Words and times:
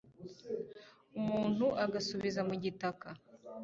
umuntu 1.19 1.65
agasubira 1.83 2.41
mu 2.49 2.55
gitaka 2.63 3.07